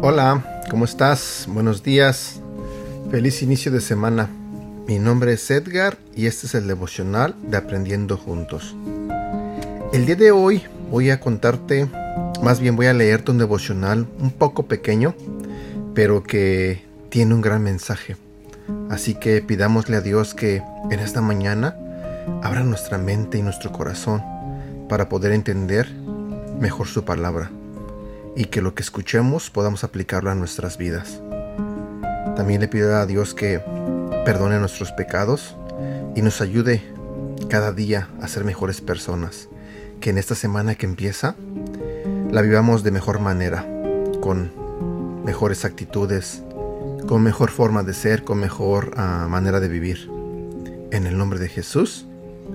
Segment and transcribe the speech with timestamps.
[0.00, 1.46] Hola, ¿cómo estás?
[1.48, 2.40] Buenos días.
[3.10, 4.28] Feliz inicio de semana.
[4.88, 8.74] Mi nombre es Edgar y este es el devocional de Aprendiendo Juntos.
[9.92, 11.88] El día de hoy voy a contarte,
[12.42, 15.14] más bien voy a leerte un devocional un poco pequeño,
[15.98, 18.16] pero que tiene un gran mensaje.
[18.88, 20.62] Así que pidámosle a Dios que
[20.92, 21.76] en esta mañana
[22.40, 24.22] abra nuestra mente y nuestro corazón
[24.88, 25.90] para poder entender
[26.60, 27.50] mejor su palabra
[28.36, 31.20] y que lo que escuchemos podamos aplicarlo a nuestras vidas.
[32.36, 33.60] También le pido a Dios que
[34.24, 35.56] perdone nuestros pecados
[36.14, 36.80] y nos ayude
[37.50, 39.48] cada día a ser mejores personas.
[40.00, 41.34] Que en esta semana que empieza
[42.30, 43.66] la vivamos de mejor manera,
[44.20, 44.57] con
[45.28, 46.42] mejores actitudes,
[47.06, 50.10] con mejor forma de ser, con mejor ah, manera de vivir.
[50.90, 52.06] En el nombre de Jesús,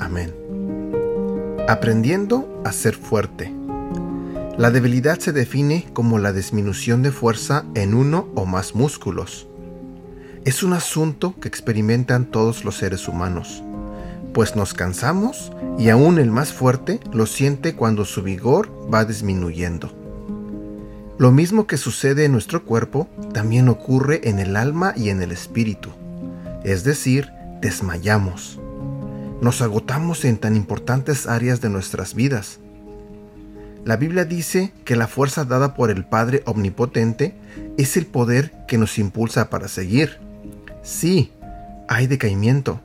[0.00, 0.34] amén.
[1.68, 3.52] Aprendiendo a ser fuerte.
[4.56, 9.46] La debilidad se define como la disminución de fuerza en uno o más músculos
[10.44, 13.62] es un asunto que experimentan todos los seres humanos,
[14.34, 20.03] pues nos cansamos y aún el más fuerte lo siente cuando su vigor va disminuyendo.
[21.18, 25.30] Lo mismo que sucede en nuestro cuerpo también ocurre en el alma y en el
[25.30, 25.90] espíritu,
[26.64, 28.60] es decir, desmayamos.
[29.40, 32.58] Nos agotamos en tan importantes áreas de nuestras vidas.
[33.84, 37.34] La Biblia dice que la fuerza dada por el Padre Omnipotente
[37.76, 40.18] es el poder que nos impulsa para seguir
[40.84, 41.32] Sí,
[41.88, 42.78] hay decaimiento,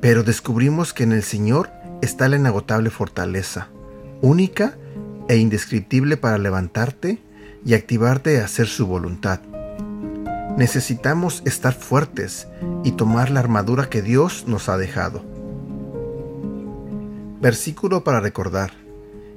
[0.00, 1.68] pero descubrimos que en el Señor
[2.00, 3.68] está la inagotable fortaleza,
[4.22, 4.78] única
[5.28, 7.22] e indescriptible para levantarte
[7.64, 9.40] y activarte a hacer su voluntad.
[10.56, 12.48] Necesitamos estar fuertes
[12.84, 15.24] y tomar la armadura que Dios nos ha dejado.
[17.40, 18.72] Versículo para recordar.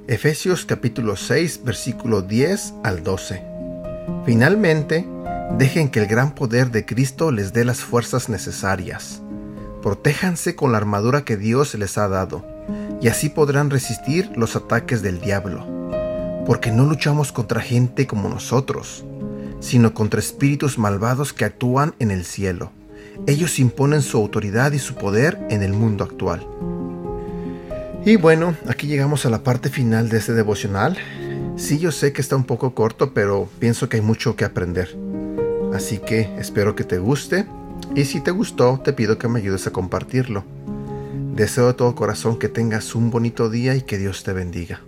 [0.08, 3.44] Efesios capítulo 6, versículo 10 al 12.
[4.26, 5.06] Finalmente,
[5.58, 9.20] Dejen que el gran poder de Cristo les dé las fuerzas necesarias.
[9.82, 12.44] Protéjanse con la armadura que Dios les ha dado,
[13.02, 15.81] y así podrán resistir los ataques del diablo.
[16.46, 19.04] Porque no luchamos contra gente como nosotros,
[19.60, 22.72] sino contra espíritus malvados que actúan en el cielo.
[23.26, 26.46] Ellos imponen su autoridad y su poder en el mundo actual.
[28.04, 30.98] Y bueno, aquí llegamos a la parte final de este devocional.
[31.56, 34.96] Sí, yo sé que está un poco corto, pero pienso que hay mucho que aprender.
[35.72, 37.46] Así que espero que te guste
[37.94, 40.44] y si te gustó te pido que me ayudes a compartirlo.
[41.34, 44.80] Deseo de todo corazón que tengas un bonito día y que Dios te bendiga.